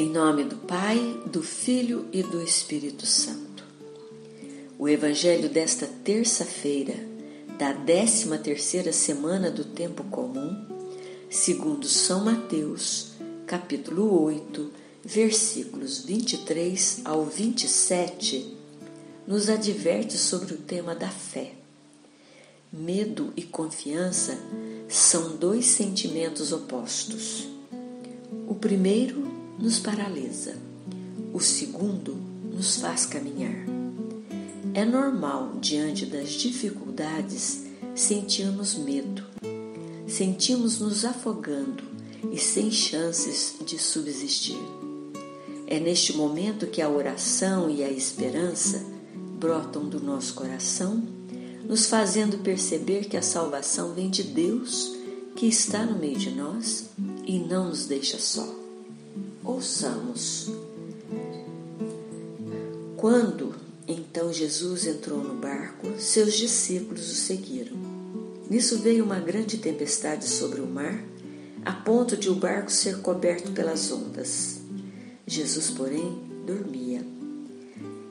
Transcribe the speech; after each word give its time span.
Em 0.00 0.08
nome 0.08 0.44
do 0.44 0.56
Pai, 0.56 0.98
do 1.26 1.42
Filho 1.42 2.08
e 2.10 2.22
do 2.22 2.42
Espírito 2.42 3.04
Santo. 3.04 3.62
O 4.78 4.88
Evangelho 4.88 5.46
desta 5.46 5.86
terça-feira, 5.86 6.94
da 7.58 7.74
décima 7.74 8.38
terceira 8.38 8.94
semana 8.94 9.50
do 9.50 9.62
tempo 9.62 10.02
comum, 10.04 10.66
segundo 11.28 11.86
São 11.86 12.24
Mateus, 12.24 13.12
capítulo 13.46 14.24
8, 14.24 14.70
versículos 15.04 16.02
23 16.02 17.02
ao 17.04 17.26
27, 17.26 18.56
nos 19.26 19.50
adverte 19.50 20.16
sobre 20.16 20.54
o 20.54 20.56
tema 20.56 20.94
da 20.94 21.10
fé. 21.10 21.52
Medo 22.72 23.34
e 23.36 23.42
confiança 23.42 24.38
são 24.88 25.36
dois 25.36 25.66
sentimentos 25.66 26.52
opostos. 26.52 27.46
O 28.48 28.54
primeiro 28.54 29.39
nos 29.60 29.78
paralisa, 29.78 30.56
o 31.34 31.38
segundo 31.38 32.16
nos 32.50 32.76
faz 32.76 33.04
caminhar. 33.04 33.66
É 34.72 34.84
normal, 34.84 35.58
diante 35.60 36.06
das 36.06 36.30
dificuldades, 36.30 37.64
sentirmos 37.94 38.74
medo, 38.74 39.22
sentimos 40.06 40.80
nos 40.80 41.04
afogando 41.04 41.84
e 42.32 42.38
sem 42.38 42.70
chances 42.70 43.56
de 43.64 43.78
subsistir. 43.78 44.58
É 45.66 45.78
neste 45.78 46.16
momento 46.16 46.66
que 46.66 46.80
a 46.80 46.88
oração 46.88 47.68
e 47.70 47.84
a 47.84 47.90
esperança 47.90 48.82
brotam 49.38 49.88
do 49.88 50.00
nosso 50.00 50.34
coração, 50.34 51.02
nos 51.64 51.86
fazendo 51.86 52.38
perceber 52.38 53.04
que 53.04 53.16
a 53.16 53.22
salvação 53.22 53.92
vem 53.92 54.08
de 54.08 54.22
Deus, 54.22 54.96
que 55.36 55.46
está 55.46 55.84
no 55.84 55.98
meio 55.98 56.18
de 56.18 56.30
nós 56.30 56.90
e 57.24 57.38
não 57.38 57.68
nos 57.68 57.86
deixa 57.86 58.18
só. 58.18 58.59
Ouçamos. 59.42 60.50
Quando 62.96 63.54
então 63.88 64.32
Jesus 64.32 64.86
entrou 64.86 65.18
no 65.18 65.34
barco, 65.34 65.88
seus 65.98 66.34
discípulos 66.34 67.10
o 67.10 67.14
seguiram. 67.14 67.76
Nisso 68.48 68.78
veio 68.78 69.04
uma 69.04 69.18
grande 69.18 69.58
tempestade 69.58 70.26
sobre 70.26 70.60
o 70.60 70.66
mar, 70.66 71.02
a 71.64 71.72
ponto 71.72 72.16
de 72.16 72.28
o 72.28 72.34
barco 72.34 72.70
ser 72.70 72.98
coberto 72.98 73.52
pelas 73.52 73.90
ondas. 73.90 74.60
Jesus, 75.26 75.70
porém, 75.70 76.20
dormia. 76.46 77.04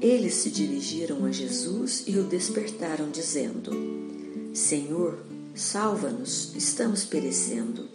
Eles 0.00 0.34
se 0.34 0.50
dirigiram 0.50 1.24
a 1.24 1.30
Jesus 1.30 2.04
e 2.06 2.18
o 2.18 2.24
despertaram, 2.24 3.10
dizendo: 3.10 3.70
Senhor, 4.54 5.18
salva-nos, 5.54 6.54
estamos 6.56 7.04
perecendo. 7.04 7.88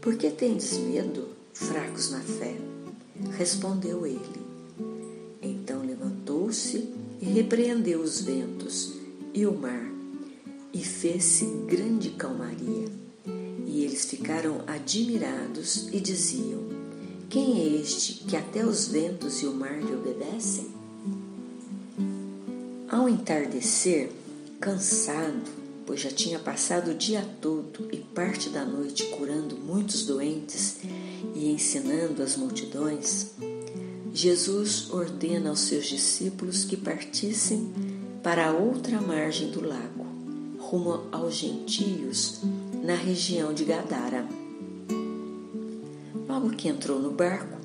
Por 0.00 0.16
que 0.16 0.30
tendes 0.30 0.78
medo? 0.78 1.39
Fracos 1.60 2.10
na 2.10 2.20
fé. 2.20 2.56
Respondeu 3.36 4.06
ele. 4.06 4.40
Então 5.42 5.84
levantou-se 5.84 6.88
e 7.20 7.26
repreendeu 7.26 8.00
os 8.00 8.22
ventos 8.22 8.94
e 9.34 9.46
o 9.46 9.52
mar, 9.52 9.86
e 10.72 10.82
fez-se 10.82 11.44
grande 11.66 12.10
calmaria. 12.10 12.88
E 13.66 13.84
eles 13.84 14.06
ficaram 14.06 14.62
admirados 14.66 15.88
e 15.92 16.00
diziam: 16.00 16.60
Quem 17.28 17.60
é 17.60 17.80
este 17.80 18.24
que 18.24 18.36
até 18.36 18.64
os 18.64 18.88
ventos 18.88 19.42
e 19.42 19.46
o 19.46 19.54
mar 19.54 19.78
lhe 19.78 19.94
obedecem? 19.94 20.68
Ao 22.88 23.08
entardecer, 23.08 24.10
cansado, 24.58 25.48
pois 25.86 26.00
já 26.00 26.10
tinha 26.10 26.38
passado 26.38 26.90
o 26.90 26.94
dia 26.94 27.24
todo 27.40 27.88
e 27.92 27.98
parte 27.98 28.48
da 28.48 28.64
noite 28.64 29.04
curando 29.06 29.56
muitos 29.56 30.06
doentes 30.06 30.78
e 31.34 31.50
ensinando 31.50 32.22
as 32.22 32.36
multidões, 32.36 33.32
Jesus 34.12 34.90
ordena 34.90 35.50
aos 35.50 35.60
seus 35.60 35.86
discípulos 35.86 36.64
que 36.64 36.76
partissem 36.76 37.72
para 38.22 38.48
a 38.48 38.52
outra 38.52 39.00
margem 39.00 39.50
do 39.50 39.66
lago, 39.66 40.06
rumo 40.58 41.06
aos 41.12 41.34
gentios, 41.34 42.40
na 42.82 42.94
região 42.94 43.54
de 43.54 43.64
Gadara. 43.64 44.26
Logo 46.28 46.50
que 46.50 46.68
entrou 46.68 47.00
no 47.00 47.12
barco, 47.12 47.58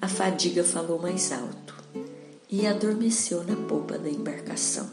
a 0.00 0.08
fadiga 0.08 0.64
falou 0.64 0.98
mais 0.98 1.32
alto 1.32 1.74
e 2.48 2.66
adormeceu 2.66 3.44
na 3.44 3.54
polpa 3.54 3.98
da 3.98 4.08
embarcação. 4.08 4.88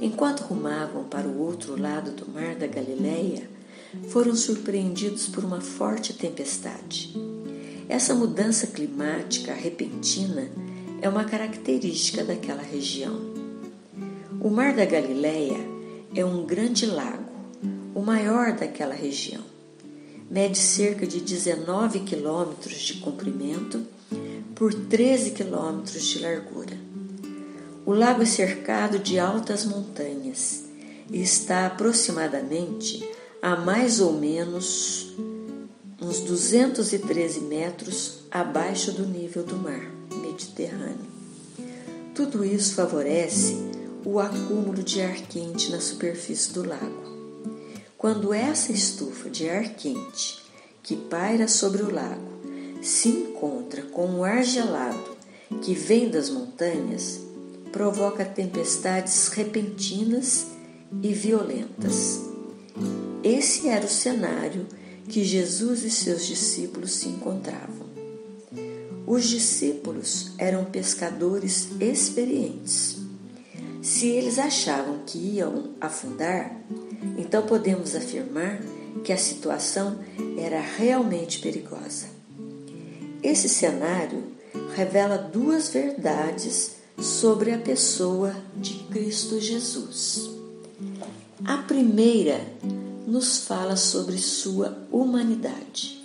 Enquanto 0.00 0.40
rumavam 0.40 1.04
para 1.04 1.28
o 1.28 1.38
outro 1.40 1.80
lado 1.80 2.12
do 2.12 2.30
mar 2.30 2.54
da 2.54 2.66
Galileia, 2.66 3.48
foram 4.08 4.34
surpreendidos 4.34 5.26
por 5.26 5.44
uma 5.44 5.60
forte 5.60 6.14
tempestade. 6.14 7.14
Essa 7.86 8.14
mudança 8.14 8.66
climática 8.66 9.52
repentina 9.52 10.48
é 11.02 11.08
uma 11.08 11.24
característica 11.24 12.24
daquela 12.24 12.62
região. 12.62 13.18
O 14.40 14.48
Mar 14.48 14.74
da 14.74 14.86
Galileia 14.86 15.58
é 16.14 16.24
um 16.24 16.46
grande 16.46 16.86
lago, 16.86 17.30
o 17.94 18.00
maior 18.00 18.52
daquela 18.52 18.94
região. 18.94 19.42
Mede 20.30 20.56
cerca 20.56 21.06
de 21.06 21.20
19 21.20 22.00
quilômetros 22.00 22.80
de 22.80 22.94
comprimento 22.94 23.84
por 24.54 24.72
13 24.72 25.32
quilômetros 25.32 26.04
de 26.04 26.20
largura. 26.20 26.89
O 27.90 27.92
lago 27.92 28.22
é 28.22 28.24
cercado 28.24 29.00
de 29.00 29.18
altas 29.18 29.64
montanhas 29.64 30.62
e 31.10 31.20
está 31.20 31.66
aproximadamente 31.66 33.04
a 33.42 33.56
mais 33.56 33.98
ou 33.98 34.12
menos 34.12 35.12
uns 36.00 36.20
213 36.20 37.40
metros 37.40 38.20
abaixo 38.30 38.92
do 38.92 39.04
nível 39.04 39.42
do 39.42 39.56
mar 39.56 39.90
Mediterrâneo. 40.22 41.10
Tudo 42.14 42.44
isso 42.44 42.76
favorece 42.76 43.56
o 44.04 44.20
acúmulo 44.20 44.84
de 44.84 45.02
ar 45.02 45.16
quente 45.22 45.72
na 45.72 45.80
superfície 45.80 46.52
do 46.52 46.64
lago. 46.64 47.02
Quando 47.98 48.32
essa 48.32 48.70
estufa 48.70 49.28
de 49.28 49.50
ar 49.50 49.68
quente 49.70 50.38
que 50.80 50.94
paira 50.94 51.48
sobre 51.48 51.82
o 51.82 51.92
lago 51.92 52.38
se 52.80 53.08
encontra 53.08 53.82
com 53.82 54.20
o 54.20 54.22
ar 54.22 54.44
gelado 54.44 55.18
que 55.60 55.74
vem 55.74 56.08
das 56.08 56.30
montanhas, 56.30 57.28
provoca 57.72 58.24
tempestades 58.24 59.28
repentinas 59.28 60.46
e 61.02 61.12
violentas. 61.12 62.20
Esse 63.22 63.68
era 63.68 63.84
o 63.84 63.88
cenário 63.88 64.66
que 65.08 65.24
Jesus 65.24 65.84
e 65.84 65.90
seus 65.90 66.26
discípulos 66.26 66.92
se 66.92 67.08
encontravam. 67.08 67.90
Os 69.06 69.24
discípulos 69.28 70.32
eram 70.38 70.64
pescadores 70.64 71.68
experientes. 71.80 72.98
Se 73.82 74.06
eles 74.06 74.38
achavam 74.38 75.00
que 75.06 75.18
iam 75.18 75.70
afundar, 75.80 76.60
então 77.18 77.42
podemos 77.46 77.96
afirmar 77.96 78.60
que 79.02 79.12
a 79.12 79.16
situação 79.16 79.98
era 80.38 80.60
realmente 80.60 81.40
perigosa. 81.40 82.06
Esse 83.22 83.48
cenário 83.48 84.24
revela 84.74 85.16
duas 85.16 85.70
verdades 85.70 86.76
sobre 87.00 87.50
a 87.50 87.58
pessoa 87.58 88.34
de 88.54 88.74
Cristo 88.90 89.40
Jesus. 89.40 90.30
A 91.44 91.56
primeira 91.58 92.38
nos 93.06 93.38
fala 93.38 93.74
sobre 93.74 94.18
sua 94.18 94.76
humanidade. 94.92 95.98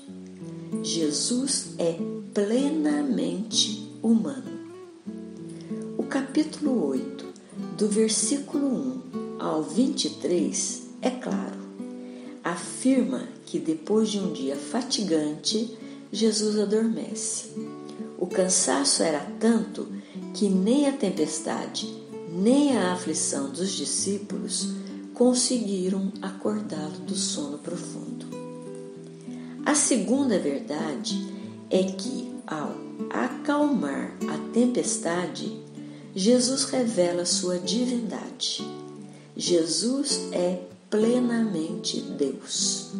Jesus 0.82 1.74
é 1.78 1.98
plenamente 2.34 3.92
humano. 4.02 4.56
O 5.98 6.04
capítulo 6.04 6.88
8, 6.88 7.26
do 7.78 7.90
versículo 7.90 8.66
1 8.66 9.40
ao 9.40 9.64
23, 9.64 10.84
é 11.02 11.10
claro. 11.10 11.60
Afirma 12.42 13.28
que 13.46 13.60
depois 13.60 14.10
de 14.10 14.20
um 14.20 14.32
dia 14.32 14.56
fatigante, 14.56 15.78
Jesus 16.12 16.58
adormece. 16.58 17.50
O 18.18 18.28
cansaço 18.28 19.04
era 19.04 19.20
tanto 19.40 19.88
que 20.36 20.50
nem 20.50 20.86
a 20.86 20.92
tempestade, 20.92 21.88
nem 22.30 22.78
a 22.78 22.92
aflição 22.92 23.50
dos 23.50 23.72
discípulos 23.72 24.68
conseguiram 25.14 26.12
acordá-lo 26.22 27.00
do 27.06 27.16
sono 27.16 27.58
profundo. 27.58 28.26
A 29.66 29.74
segunda 29.74 30.38
verdade 30.38 31.34
é 31.70 31.84
que, 31.84 32.30
ao 32.46 32.76
acalmar 33.10 34.14
a 34.28 34.52
tempestade, 34.52 35.58
Jesus 36.14 36.66
revela 36.66 37.26
sua 37.26 37.58
divindade. 37.58 38.62
Jesus 39.38 40.28
é 40.34 40.60
plenamente 40.90 42.02
Deus. 42.02 42.92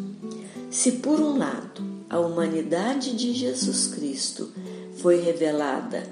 Se, 0.70 0.92
por 0.92 1.20
um 1.20 1.36
lado, 1.36 1.82
a 2.08 2.18
humanidade 2.18 3.14
de 3.14 3.34
Jesus 3.34 3.88
Cristo 3.88 4.50
foi 4.96 5.20
revelada 5.20 6.02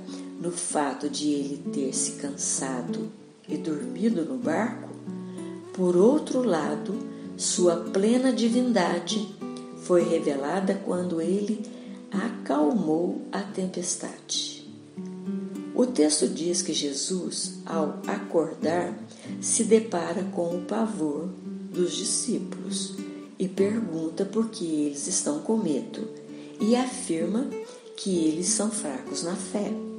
no 0.45 0.51
fato 0.53 1.09
de 1.09 1.31
ele 1.31 1.57
ter 1.73 1.95
se 1.95 2.13
cansado 2.13 3.11
e 3.49 3.57
dormido 3.57 4.27
no 4.27 4.37
barco, 4.37 4.91
por 5.73 5.97
outro 5.97 6.43
lado, 6.43 6.95
sua 7.35 7.77
plena 7.77 8.31
divindade 8.31 9.35
foi 9.85 10.03
revelada 10.03 10.75
quando 10.85 11.19
ele 11.19 11.65
acalmou 12.11 13.23
a 13.33 13.41
tempestade. 13.41 14.71
O 15.75 15.87
texto 15.87 16.29
diz 16.29 16.61
que 16.61 16.75
Jesus, 16.75 17.55
ao 17.65 18.01
acordar, 18.07 18.95
se 19.41 19.65
depara 19.65 20.25
com 20.25 20.59
o 20.59 20.61
pavor 20.61 21.27
dos 21.73 21.97
discípulos 21.97 22.97
e 23.39 23.49
pergunta 23.49 24.27
por 24.27 24.51
que 24.51 24.67
eles 24.67 25.07
estão 25.07 25.41
com 25.41 25.57
medo 25.57 26.07
e 26.61 26.77
afirma 26.77 27.49
que 27.97 28.27
eles 28.27 28.49
são 28.49 28.71
fracos 28.71 29.23
na 29.23 29.35
fé. 29.35 29.94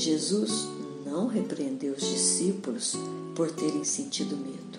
Jesus 0.00 0.66
não 1.04 1.26
repreendeu 1.26 1.92
os 1.92 2.00
discípulos 2.00 2.96
por 3.36 3.50
terem 3.50 3.84
sentido 3.84 4.34
medo, 4.34 4.78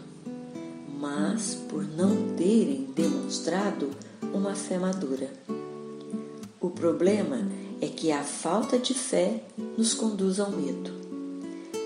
mas 0.99 1.55
por 1.69 1.83
não 1.83 2.35
terem 2.35 2.85
demonstrado 2.95 3.91
uma 4.33 4.55
fé 4.55 4.79
madura. 4.79 5.31
O 6.59 6.71
problema 6.71 7.37
é 7.79 7.85
que 7.85 8.11
a 8.11 8.23
falta 8.23 8.79
de 8.79 8.95
fé 8.95 9.43
nos 9.77 9.93
conduz 9.93 10.39
ao 10.39 10.49
medo. 10.49 10.91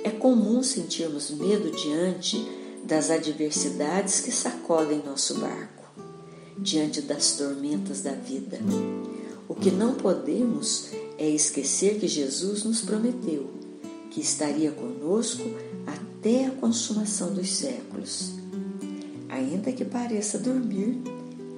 É 0.02 0.12
comum 0.12 0.64
sentirmos 0.64 1.30
medo 1.30 1.72
diante 1.72 2.42
das 2.86 3.10
adversidades 3.10 4.22
que 4.22 4.32
sacodem 4.32 5.04
nosso 5.06 5.40
barco, 5.40 5.84
diante 6.58 7.02
das 7.02 7.36
tormentas 7.36 8.02
da 8.02 8.14
vida. 8.14 8.60
O 9.46 9.54
que 9.54 9.72
não 9.72 9.94
podemos 9.94 10.90
é 11.18 11.30
esquecer 11.30 12.00
que 12.00 12.08
Jesus 12.08 12.64
nos 12.64 12.82
prometeu 12.82 13.66
que 14.16 14.22
estaria 14.22 14.72
conosco 14.72 15.44
até 15.86 16.46
a 16.46 16.52
consumação 16.52 17.34
dos 17.34 17.50
séculos. 17.50 18.32
Ainda 19.28 19.74
que 19.74 19.84
pareça 19.84 20.40
dormir, 20.40 21.02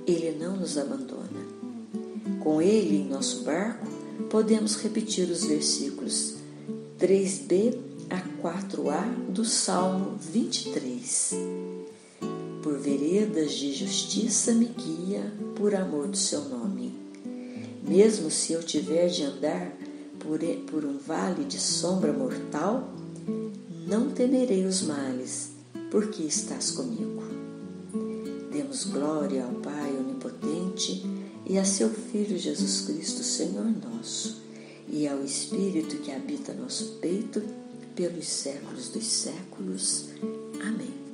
Ele 0.08 0.36
não 0.40 0.58
nos 0.58 0.76
abandona. 0.76 1.46
Com 2.40 2.60
Ele 2.60 2.98
em 2.98 3.10
nosso 3.10 3.44
barco, 3.44 3.86
podemos 4.32 4.76
repetir 4.78 5.30
os 5.30 5.44
versículos 5.46 6.34
3b 7.00 7.78
a 8.10 8.22
4a 8.42 9.30
do 9.30 9.46
Salmo 9.46 10.18
23. 10.18 11.36
Por 12.64 12.80
veredas 12.80 13.54
de 13.54 13.72
justiça 13.72 14.52
me 14.54 14.66
guia 14.66 15.32
por 15.56 15.76
amor 15.76 16.08
do 16.08 16.18
seu 16.18 16.44
nome. 16.46 16.87
Mesmo 17.88 18.30
se 18.30 18.54
eu 18.54 18.62
tiver 18.62 19.08
de 19.08 19.24
andar 19.24 19.72
por, 20.20 20.84
um 20.84 20.98
vale 20.98 21.46
de 21.46 21.60
sombra 21.60 22.12
mortal, 22.12 22.94
não 23.88 24.10
temerei 24.10 24.66
os 24.66 24.82
males, 24.82 25.52
porque 25.90 26.24
estás 26.24 26.72
comigo. 26.72 27.24
Demos 28.52 28.84
glória 28.84 29.46
ao 29.46 29.54
Pai 29.54 29.96
Onipotente 29.98 31.04
e 31.46 31.58
a 31.58 31.64
seu 31.64 31.90
Filho 31.90 32.38
Jesus 32.38 32.82
Cristo, 32.82 33.24
Senhor 33.24 33.66
nosso, 33.66 34.42
e 34.90 35.08
ao 35.08 35.24
Espírito 35.24 35.98
que 35.98 36.12
habita 36.12 36.54
nosso 36.54 36.98
peito, 37.00 37.42
pelos 37.96 38.28
séculos 38.28 38.90
dos 38.90 39.06
séculos. 39.06 40.10
Amém. 40.62 41.07